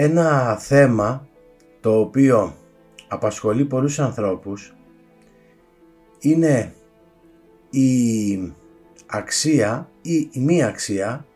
ένα 0.00 0.56
θέμα 0.56 1.28
το 1.80 1.98
οποίο 2.00 2.54
απασχολεί 3.08 3.64
πολλούς 3.64 3.98
ανθρώπους 3.98 4.74
είναι 6.18 6.74
η 7.70 8.52
αξία 9.06 9.90
ή 10.02 10.28
η 10.32 10.40
μη 10.40 10.64
αξία 10.64 11.26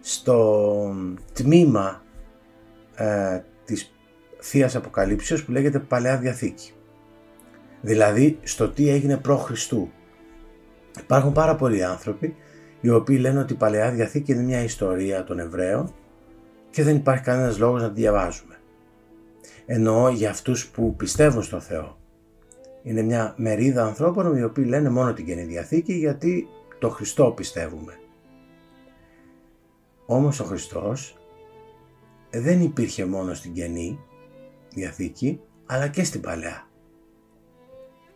στο 0.00 0.94
τμήμα 1.32 2.02
ε, 2.94 3.40
της 3.64 3.94
Θείας 4.38 4.76
Αποκαλύψεως 4.76 5.44
που 5.44 5.52
λέγεται 5.52 5.78
Παλαιά 5.78 6.16
Διαθήκη. 6.16 6.72
Δηλαδή 7.80 8.38
στο 8.42 8.68
τι 8.68 8.88
έγινε 8.88 9.16
προ 9.16 9.36
Χριστού. 9.36 9.90
Υπάρχουν 11.00 11.32
πάρα 11.32 11.56
πολλοί 11.56 11.84
άνθρωποι 11.84 12.36
οι 12.80 12.90
οποίοι 12.90 13.18
λένε 13.20 13.38
ότι 13.38 13.52
η 13.52 13.56
Παλαιά 13.56 13.90
Διαθήκη 13.90 14.32
είναι 14.32 14.42
μια 14.42 14.62
ιστορία 14.62 15.24
των 15.24 15.38
Εβραίων 15.38 15.94
και 16.76 16.82
δεν 16.82 16.96
υπάρχει 16.96 17.22
κανένας 17.22 17.58
λόγος 17.58 17.82
να 17.82 17.92
τη 17.92 18.00
διαβάζουμε. 18.00 18.60
Εννοώ 19.66 20.08
για 20.08 20.30
αυτούς 20.30 20.68
που 20.68 20.96
πιστεύουν 20.96 21.42
στο 21.42 21.60
Θεό. 21.60 21.98
Είναι 22.82 23.02
μια 23.02 23.34
μερίδα 23.36 23.84
ανθρώπων 23.84 24.36
οι 24.36 24.42
οποίοι 24.42 24.64
λένε 24.68 24.88
μόνο 24.88 25.12
την 25.12 25.24
Καινή 25.24 25.42
Διαθήκη 25.42 25.92
γιατί 25.92 26.48
το 26.78 26.88
Χριστό 26.90 27.32
πιστεύουμε. 27.36 27.98
Όμως 30.06 30.40
ο 30.40 30.44
Χριστός 30.44 31.16
δεν 32.30 32.60
υπήρχε 32.60 33.04
μόνο 33.04 33.34
στην 33.34 33.52
Καινή 33.52 34.00
Διαθήκη 34.74 35.40
αλλά 35.66 35.88
και 35.88 36.04
στην 36.04 36.20
Παλαιά. 36.20 36.68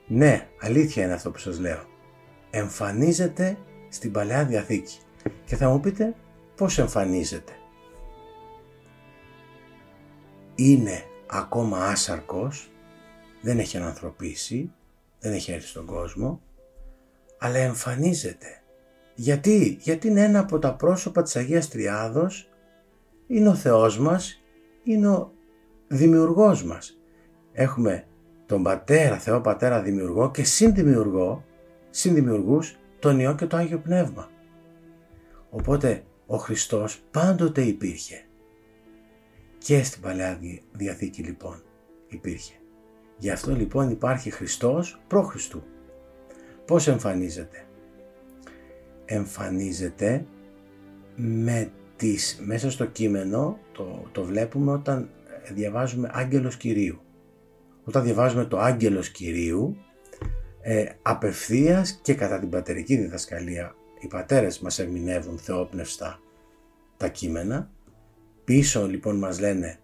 Ναι, 0.07 0.49
αλήθεια 0.61 1.05
είναι 1.05 1.13
αυτό 1.13 1.31
που 1.31 1.39
σας 1.39 1.59
λέω. 1.59 1.85
Εμφανίζεται 2.51 3.59
στην 3.89 4.13
Παλαιά 4.13 4.45
Διαθήκη. 4.45 4.99
Και 5.45 5.57
θα 5.57 5.69
μου 5.69 5.81
πείτε 5.81 6.15
πώς 6.57 6.79
εμφανίζεται. 6.79 7.53
Είναι 10.63 11.03
ακόμα 11.27 11.85
άσαρκος, 11.85 12.71
δεν 13.43 13.59
έχει 13.59 13.77
ανθρωπίσει, 13.77 14.73
δεν 15.21 15.33
έχει 15.33 15.53
έρθει 15.53 15.67
στον 15.67 15.87
κόσμο, 15.87 16.41
αλλά 17.39 17.57
εμφανίζεται. 17.57 18.63
Γιατί, 19.15 19.79
γιατί 19.81 20.09
είναι 20.09 20.23
ένα 20.23 20.39
από 20.39 20.59
τα 20.59 20.75
πρόσωπα 20.75 21.23
της 21.23 21.37
Αγίας 21.37 21.69
Τριάδος, 21.69 22.49
είναι 23.27 23.49
ο 23.49 23.55
Θεός 23.55 23.99
μας, 23.99 24.43
είναι 24.83 25.09
ο 25.09 25.33
δημιουργός 25.89 26.65
μας. 26.65 26.99
Έχουμε 27.53 28.07
τον 28.47 28.63
Πατέρα, 28.63 29.19
Θεό 29.19 29.41
Πατέρα 29.41 29.83
Δημιουργό 29.83 30.31
και 30.31 30.45
συνδημιουργό, 30.45 31.45
συνδημιουργούς 31.91 32.79
τον 32.99 33.21
Υιό 33.21 33.35
και 33.35 33.47
το 33.47 33.57
Άγιο 33.57 33.79
Πνεύμα. 33.79 34.31
Οπότε 35.51 36.05
ο 36.27 36.37
Χριστός 36.37 37.03
πάντοτε 37.11 37.63
υπήρχε. 37.63 38.25
Και 39.65 39.83
στην 39.83 40.03
Παλαιά 40.03 40.39
Διαθήκη 40.73 41.23
λοιπόν 41.23 41.63
υπήρχε. 42.09 42.55
Γι' 43.19 43.31
αυτό 43.31 43.55
λοιπόν 43.55 43.91
υπάρχει 43.91 44.31
Χριστός 44.31 45.01
προ 45.07 45.23
Χριστού. 45.23 45.63
Πώς 46.67 46.89
εμφανίζεται; 46.89 47.65
Εμφανίζεται 49.05 50.27
με 51.17 51.71
τις, 51.97 52.41
μέσα 52.45 52.71
στο 52.71 52.87
κείμενο, 52.87 53.59
το, 53.73 54.09
το 54.13 54.25
βλέπουμε 54.25 54.73
όταν 54.73 55.11
διαβάζουμε 55.53 56.11
Άγγελος 56.13 56.57
Κυρίου. 56.57 57.01
Όταν 57.85 58.03
διαβάζουμε 58.03 58.45
το 58.45 58.59
Άγγελος 58.59 59.11
Κυρίου, 59.11 59.77
ε, 60.63 60.87
απευθείας 61.03 62.01
και 62.03 62.15
κατά 62.15 62.39
την 62.39 62.49
πατερική 62.49 62.97
διδασκαλία 62.97 63.75
οι 64.01 64.07
πατέρες 64.07 64.59
μας 64.59 64.79
ερμηνεύουν 64.79 65.39
θεόπνευστα 65.39 66.21
τα 66.97 67.09
κείμενα. 67.09 67.71
Πίσω 68.51 68.87
λοιπόν 68.87 69.17
μας 69.19 69.41
λένε 69.41 69.79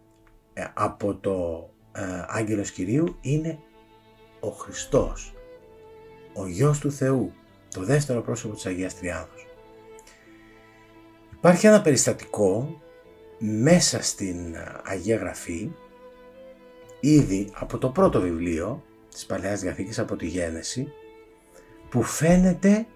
ε, 0.52 0.64
από 0.74 1.14
το 1.14 1.68
ε, 1.92 2.02
Άγγελος 2.26 2.70
Κυρίου 2.70 3.16
είναι 3.20 3.58
ο 4.40 4.48
Χριστός, 4.48 5.34
ο 6.32 6.46
Γιος 6.46 6.78
του 6.78 6.92
Θεού, 6.92 7.32
το 7.74 7.82
δεύτερο 7.82 8.20
πρόσωπο 8.20 8.54
της 8.54 8.66
Αγίας 8.66 8.98
Τριάδος. 8.98 9.46
Υπάρχει 11.32 11.66
ένα 11.66 11.82
περιστατικό 11.82 12.80
μέσα 13.38 14.02
στην 14.02 14.54
ε, 14.54 14.80
Αγία 14.84 15.16
Γραφή 15.16 15.72
ήδη 17.00 17.50
από 17.54 17.78
το 17.78 17.88
πρώτο 17.88 18.20
βιβλίο 18.20 18.82
της 19.10 19.26
Παλαιάς 19.26 19.60
Διαθήκης 19.60 19.98
από 19.98 20.16
τη 20.16 20.26
Γένεση 20.26 20.92
που 21.88 22.02
φαίνεται 22.02 22.86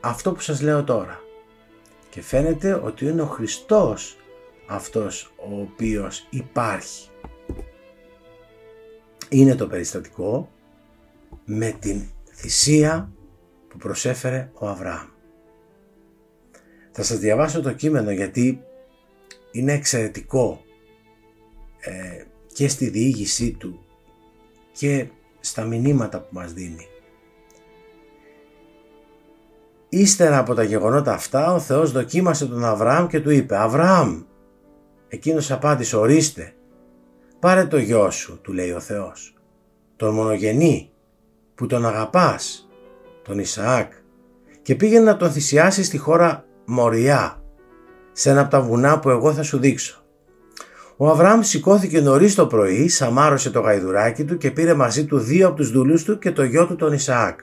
αυτό 0.00 0.32
που 0.32 0.40
σας 0.40 0.60
λέω 0.60 0.84
τώρα 0.84 1.20
και 2.10 2.22
φαίνεται 2.22 2.72
ότι 2.72 3.06
είναι 3.06 3.22
ο 3.22 3.26
Χριστός 3.26 4.17
αυτός 4.68 5.32
ο 5.36 5.60
οποίος 5.60 6.26
υπάρχει. 6.30 7.08
Είναι 9.28 9.54
το 9.54 9.66
περιστατικό 9.66 10.50
με 11.44 11.76
την 11.78 12.02
θυσία 12.32 13.12
που 13.68 13.76
προσέφερε 13.76 14.50
ο 14.54 14.68
Αβραάμ. 14.68 15.06
Θα 16.92 17.02
σας 17.02 17.18
διαβάσω 17.18 17.62
το 17.62 17.72
κείμενο 17.72 18.10
γιατί 18.10 18.62
είναι 19.50 19.72
εξαιρετικό 19.72 20.64
ε, 21.80 22.24
και 22.52 22.68
στη 22.68 22.88
διήγησή 22.88 23.52
του 23.52 23.80
και 24.72 25.08
στα 25.40 25.64
μηνύματα 25.64 26.20
που 26.20 26.28
μας 26.30 26.52
δίνει. 26.52 26.86
Ύστερα 29.88 30.38
από 30.38 30.54
τα 30.54 30.62
γεγονότα 30.62 31.12
αυτά 31.12 31.54
ο 31.54 31.58
Θεός 31.58 31.92
δοκίμασε 31.92 32.46
τον 32.46 32.64
Αβραάμ 32.64 33.06
και 33.06 33.20
του 33.20 33.30
είπε 33.30 33.56
«Αβραάμ». 33.56 34.22
Εκείνος 35.08 35.50
απάντησε 35.50 35.96
«Ορίστε, 35.96 36.54
πάρε 37.38 37.66
το 37.66 37.78
γιο 37.78 38.10
σου», 38.10 38.40
του 38.42 38.52
λέει 38.52 38.70
ο 38.70 38.80
Θεός, 38.80 39.34
«τον 39.96 40.14
μονογενή 40.14 40.90
που 41.54 41.66
τον 41.66 41.86
αγαπάς, 41.86 42.68
τον 43.22 43.38
Ισαάκ, 43.38 43.92
και 44.62 44.74
πήγαινε 44.74 45.04
να 45.04 45.16
τον 45.16 45.30
θυσιάσει 45.30 45.84
στη 45.84 45.98
χώρα 45.98 46.44
Μοριά, 46.64 47.42
σε 48.12 48.30
ένα 48.30 48.40
από 48.40 48.50
τα 48.50 48.60
βουνά 48.60 48.98
που 48.98 49.10
εγώ 49.10 49.32
θα 49.32 49.42
σου 49.42 49.58
δείξω. 49.58 50.02
Ο 50.96 51.08
Αβραάμ 51.08 51.40
σηκώθηκε 51.42 52.00
νωρίς 52.00 52.34
το 52.34 52.46
πρωί, 52.46 52.88
σαμάρωσε 52.88 53.50
το 53.50 53.60
γαϊδουράκι 53.60 54.24
του 54.24 54.36
και 54.36 54.50
πήρε 54.50 54.74
μαζί 54.74 55.04
του 55.04 55.18
δύο 55.18 55.46
από 55.46 55.56
τους 55.56 55.70
δούλους 55.70 56.04
του 56.04 56.18
και 56.18 56.32
το 56.32 56.42
γιο 56.42 56.66
του 56.66 56.76
τον 56.76 56.92
Ισαάκ. 56.92 57.40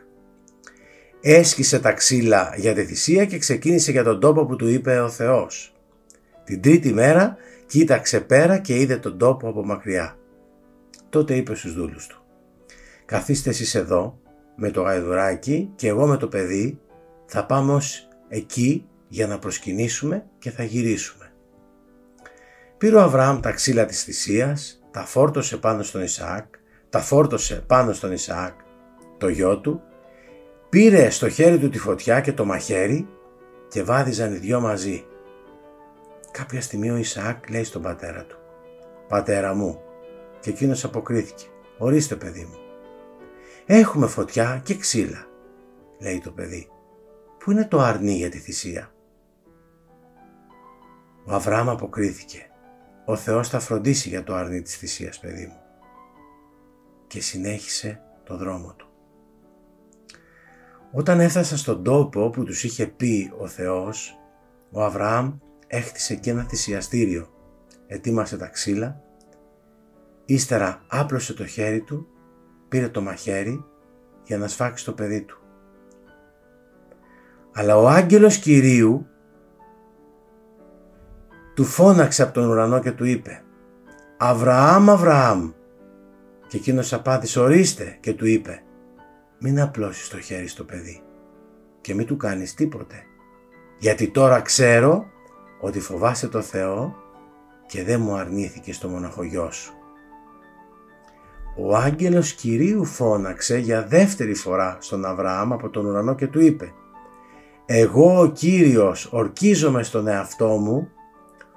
Έσκησε 1.21 1.79
τα 1.79 1.91
ξύλα 1.91 2.53
για 2.57 2.73
τη 2.73 2.83
θυσία 2.85 3.25
και 3.25 3.37
ξεκίνησε 3.37 3.91
για 3.91 4.03
τον 4.03 4.19
τόπο 4.19 4.45
που 4.45 4.55
του 4.55 4.67
είπε 4.67 4.99
ο 4.99 5.09
Θεός. 5.09 5.73
Την 6.43 6.61
τρίτη 6.61 6.93
μέρα 6.93 7.37
κοίταξε 7.65 8.19
πέρα 8.19 8.57
και 8.57 8.79
είδε 8.79 8.97
τον 8.97 9.17
τόπο 9.17 9.49
από 9.49 9.65
μακριά. 9.65 10.17
Τότε 11.09 11.35
είπε 11.35 11.55
στους 11.55 11.73
δούλους 11.73 12.07
του 12.07 12.23
«Καθίστε 13.05 13.49
εσείς 13.49 13.75
εδώ 13.75 14.19
με 14.55 14.71
το 14.71 14.81
γαϊδουράκι 14.81 15.71
και 15.75 15.87
εγώ 15.87 16.07
με 16.07 16.17
το 16.17 16.27
παιδί 16.27 16.79
θα 17.25 17.45
πάμε 17.45 17.73
ως 17.73 18.07
εκεί 18.27 18.87
για 19.07 19.27
να 19.27 19.39
προσκυνήσουμε 19.39 20.25
και 20.39 20.51
θα 20.51 20.63
γυρίσουμε». 20.63 21.31
Πήρε 22.77 22.95
ο 22.95 23.01
Αβραάμ 23.01 23.39
τα 23.39 23.51
ξύλα 23.51 23.85
της 23.85 24.03
θυσίας, 24.03 24.83
τα 24.91 25.01
φόρτωσε 25.01 25.57
πάνω 25.57 25.83
στον 25.83 26.01
Ισαάκ, 26.01 26.45
τα 26.89 26.99
φόρτωσε 26.99 27.63
πάνω 27.67 27.93
στον 27.93 28.11
Ισαάκ, 28.11 28.53
το 29.17 29.27
γιο 29.27 29.59
του, 29.59 29.81
πήρε 30.69 31.09
στο 31.09 31.29
χέρι 31.29 31.57
του 31.57 31.69
τη 31.69 31.77
φωτιά 31.77 32.21
και 32.21 32.33
το 32.33 32.45
μαχαίρι 32.45 33.07
και 33.67 33.83
βάδιζαν 33.83 34.33
οι 34.33 34.37
δυο 34.37 34.59
μαζί. 34.59 35.05
Κάποια 36.37 36.61
στιγμή 36.61 36.91
ο 36.91 36.97
Ισαάκ 36.97 37.49
λέει 37.49 37.63
στον 37.63 37.81
πατέρα 37.81 38.25
του 38.25 38.37
«Πατέρα 39.07 39.53
μου» 39.53 39.81
και 40.39 40.49
εκείνος 40.49 40.83
αποκρίθηκε 40.83 41.45
«Ορίστε 41.77 42.15
παιδί 42.15 42.43
μου». 42.43 42.57
«Έχουμε 43.65 44.07
φωτιά 44.07 44.61
και 44.63 44.75
ξύλα» 44.77 45.27
λέει 45.99 46.19
το 46.19 46.31
παιδί. 46.31 46.69
«Πού 47.37 47.51
είναι 47.51 47.65
το 47.65 47.79
αρνί 47.79 48.11
για 48.11 48.29
τη 48.29 48.37
θυσία» 48.37 48.93
Ο 51.25 51.33
Αβραάμ 51.33 51.69
αποκρίθηκε 51.69 52.49
ο 53.05 53.15
Θεός 53.15 53.49
θα 53.49 53.59
φροντίσει 53.59 54.09
για 54.09 54.23
το 54.23 54.33
αρνί 54.35 54.61
της 54.61 54.77
θυσίας 54.77 55.19
παιδί 55.19 55.45
μου. 55.45 55.59
Και 57.07 57.21
συνέχισε 57.21 58.01
το 58.23 58.37
δρόμο 58.37 58.73
του. 58.77 58.87
Όταν 60.91 61.19
έφτασα 61.19 61.57
στον 61.57 61.83
τόπο 61.83 62.29
που 62.29 62.43
τους 62.43 62.63
είχε 62.63 62.87
πει 62.87 63.31
ο 63.37 63.47
Θεός, 63.47 64.19
ο 64.71 64.83
Αβραάμ 64.83 65.33
έχτισε 65.67 66.13
εκεί 66.13 66.29
ένα 66.29 66.43
θυσιαστήριο, 66.43 67.29
ετοίμασε 67.87 68.37
τα 68.37 68.47
ξύλα, 68.47 69.01
ύστερα 70.25 70.81
άπλωσε 70.87 71.33
το 71.33 71.45
χέρι 71.45 71.81
του, 71.81 72.07
πήρε 72.69 72.89
το 72.89 73.01
μαχαίρι 73.01 73.65
για 74.23 74.37
να 74.37 74.47
σφάξει 74.47 74.85
το 74.85 74.91
παιδί 74.91 75.21
του. 75.21 75.37
Αλλά 77.53 77.77
ο 77.77 77.87
άγγελος 77.87 78.37
Κυρίου 78.37 79.07
του 81.53 81.63
φώναξε 81.63 82.23
από 82.23 82.33
τον 82.33 82.49
ουρανό 82.49 82.79
και 82.79 82.91
του 82.91 83.05
είπε 83.05 83.43
«Αβραάμ, 84.17 84.89
Αβραάμ» 84.89 85.51
και 86.47 86.57
εκείνος 86.57 86.93
απάντησε 86.93 87.39
«Ορίστε» 87.39 87.97
και 87.99 88.13
του 88.13 88.25
είπε 88.25 88.63
«Μην 89.39 89.61
απλώσεις 89.61 90.09
το 90.09 90.19
χέρι 90.19 90.47
στο 90.47 90.63
παιδί 90.63 91.03
και 91.81 91.93
μην 91.93 92.05
του 92.05 92.17
κάνεις 92.17 92.53
τίποτε 92.53 92.95
γιατί 93.79 94.11
τώρα 94.11 94.41
ξέρω 94.41 95.05
ότι 95.65 95.79
φοβάσαι 95.79 96.27
το 96.27 96.41
Θεό 96.41 96.95
και 97.67 97.83
δεν 97.83 98.01
μου 98.01 98.15
αρνήθηκε 98.15 98.73
στο 98.73 98.87
μοναχογιό 98.87 99.51
σου. 99.51 99.73
Ο 101.57 101.75
άγγελος 101.75 102.33
Κυρίου 102.33 102.85
φώναξε 102.85 103.57
για 103.57 103.83
δεύτερη 103.83 104.33
φορά 104.33 104.77
στον 104.81 105.05
Αβραάμ 105.05 105.53
από 105.53 105.69
τον 105.69 105.85
ουρανό 105.85 106.15
και 106.15 106.27
του 106.27 106.39
είπε 106.39 106.73
«Εγώ 107.65 108.19
ο 108.19 108.27
Κύριος 108.27 109.09
ορκίζομαι 109.11 109.83
στον 109.83 110.07
εαυτό 110.07 110.47
μου 110.47 110.89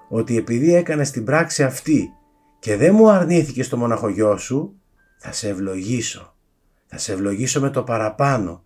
ότι 0.09 0.37
επειδή 0.37 0.75
έκανες 0.75 1.11
την 1.11 1.25
πράξη 1.25 1.63
αυτή 1.63 2.13
και 2.59 2.77
δεν 2.77 2.95
μου 2.95 3.11
αρνήθηκε 3.11 3.63
στο 3.63 3.77
μοναχογιό 3.77 4.37
σου, 4.37 4.75
θα 5.19 5.33
σε 5.33 5.49
ευλογήσω. 5.49 6.35
Θα 6.87 6.99
σε 6.99 7.13
ευλογήσω 7.13 7.61
με 7.61 7.71
το 7.71 7.83
παραπάνω 7.83 8.65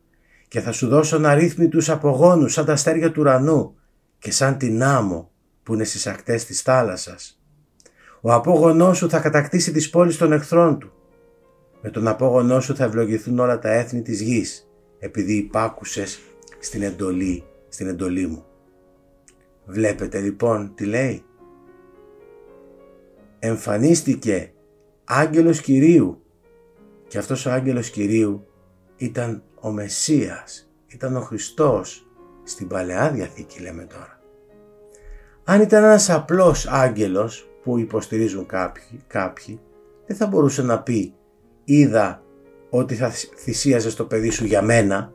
και 0.48 0.60
θα 0.60 0.72
σου 0.72 0.88
δώσω 0.88 1.18
να 1.18 1.34
ρύθμι 1.34 1.68
τους 1.68 1.88
απογόνους 1.88 2.52
σαν 2.52 2.64
τα 2.64 2.72
αστέρια 2.72 3.12
του 3.12 3.20
ουρανού 3.20 3.74
και 4.18 4.30
σαν 4.30 4.56
την 4.56 4.82
άμμο 4.82 5.31
που 5.62 5.74
είναι 5.74 5.84
στις 5.84 6.06
ακτές 6.06 6.44
της 6.44 6.62
θάλασσας. 6.62 7.42
Ο 8.20 8.32
απόγονός 8.32 8.96
σου 8.96 9.08
θα 9.08 9.20
κατακτήσει 9.20 9.72
τις 9.72 9.90
πόλεις 9.90 10.16
των 10.16 10.32
εχθρών 10.32 10.78
του. 10.78 10.92
Με 11.82 11.90
τον 11.90 12.08
απόγονό 12.08 12.60
σου 12.60 12.76
θα 12.76 12.84
ευλογηθούν 12.84 13.38
όλα 13.38 13.58
τα 13.58 13.72
έθνη 13.72 14.02
της 14.02 14.20
γης 14.20 14.68
επειδή 14.98 15.36
υπάκουσες 15.36 16.20
στην 16.60 16.82
εντολή, 16.82 17.44
στην 17.68 17.86
εντολή 17.86 18.26
μου. 18.26 18.44
Βλέπετε 19.64 20.20
λοιπόν 20.20 20.72
τι 20.74 20.84
λέει. 20.84 21.24
Εμφανίστηκε 23.38 24.52
άγγελος 25.04 25.60
Κυρίου 25.60 26.22
και 27.08 27.18
αυτός 27.18 27.46
ο 27.46 27.50
άγγελος 27.50 27.90
Κυρίου 27.90 28.46
ήταν 28.96 29.42
ο 29.60 29.70
Μεσσίας, 29.70 30.72
ήταν 30.86 31.16
ο 31.16 31.20
Χριστός 31.20 32.06
στην 32.42 32.68
Παλαιά 32.68 33.10
Διαθήκη 33.10 33.60
λέμε 33.60 33.84
τώρα. 33.84 34.21
Αν 35.44 35.60
ήταν 35.60 35.84
ένας 35.84 36.10
απλός 36.10 36.66
άγγελος 36.66 37.48
που 37.62 37.78
υποστηρίζουν 37.78 38.46
κάποιοι, 38.46 39.00
κάποιοι 39.06 39.60
δεν 40.06 40.16
θα 40.16 40.26
μπορούσε 40.26 40.62
να 40.62 40.82
πει 40.82 41.14
είδα 41.64 42.22
ότι 42.70 42.94
θα 42.94 43.10
θυσίαζε 43.36 43.96
το 43.96 44.04
παιδί 44.04 44.30
σου 44.30 44.44
για 44.44 44.62
μένα. 44.62 45.12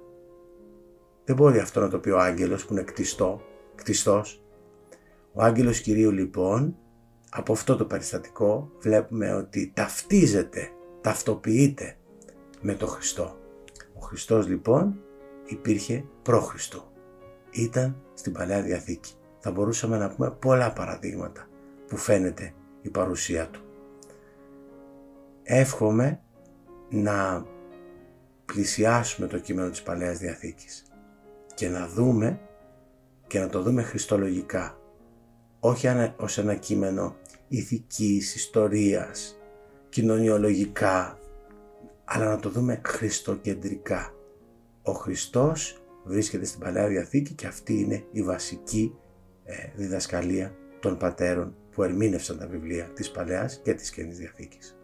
Δεν 1.25 1.35
μπορεί 1.35 1.59
αυτό 1.59 1.79
να 1.79 1.89
το 1.89 1.99
πει 1.99 2.09
ο 2.09 2.19
άγγελος 2.19 2.65
που 2.65 2.73
είναι 2.73 2.83
κτιστό, 2.83 3.41
κτιστός. 3.75 4.43
Ο 5.33 5.43
άγγελος 5.43 5.81
Κυρίου 5.81 6.11
λοιπόν 6.11 6.75
από 7.29 7.53
αυτό 7.53 7.75
το 7.75 7.85
περιστατικό 7.85 8.71
βλέπουμε 8.79 9.33
ότι 9.33 9.71
ταυτίζεται, 9.75 10.69
ταυτοποιείται 11.01 11.97
με 12.61 12.73
το 12.73 12.87
Χριστό. 12.87 13.37
Ο 13.93 13.99
Χριστός 13.99 14.47
λοιπόν 14.47 14.99
υπήρχε 15.45 16.05
προ-Χριστό. 16.21 16.91
Ήταν 17.51 18.01
στην 18.13 18.31
Παλαιά 18.31 18.61
Διαθήκη. 18.61 19.13
Θα 19.47 19.55
μπορούσαμε 19.55 19.97
να 19.97 20.09
πούμε 20.09 20.31
πολλά 20.31 20.73
παραδείγματα 20.73 21.47
που 21.87 21.97
φαίνεται 21.97 22.53
η 22.81 22.89
παρουσία 22.89 23.47
του. 23.49 23.61
Εύχομαι 25.43 26.21
να 26.89 27.45
πλησιάσουμε 28.45 29.27
το 29.27 29.39
κείμενο 29.39 29.69
της 29.69 29.81
Παλαιάς 29.81 30.17
Διαθήκης 30.17 30.85
και 31.53 31.69
να 31.69 31.87
δούμε 31.87 32.39
και 33.27 33.39
να 33.39 33.49
το 33.49 33.61
δούμε 33.61 33.81
χριστολογικά 33.81 34.77
όχι 35.59 35.87
ως 36.17 36.37
ένα 36.37 36.55
κείμενο 36.55 37.15
ηθικής, 37.47 38.35
ιστορίας, 38.35 39.39
κοινωνιολογικά 39.89 41.19
αλλά 42.05 42.25
να 42.25 42.39
το 42.39 42.49
δούμε 42.49 42.81
χριστοκεντρικά. 42.85 44.13
Ο 44.81 44.91
Χριστός 44.91 45.81
βρίσκεται 46.03 46.45
στην 46.45 46.59
Παλαιά 46.59 46.87
Διαθήκη 46.87 47.33
και 47.33 47.47
αυτή 47.47 47.79
είναι 47.79 48.05
η 48.11 48.23
βασική 48.23 48.93
ε, 48.93 49.06
διδασκαλία 49.75 50.55
των 50.79 50.97
πατέρων 50.97 51.55
που 51.71 51.83
ερμήνευσαν 51.83 52.37
τα 52.37 52.47
βιβλία 52.47 52.83
της 52.83 53.11
Παλαιάς 53.11 53.61
και 53.63 53.73
της 53.73 53.89
Καινής 53.91 54.17
Διαθήκης. 54.17 54.76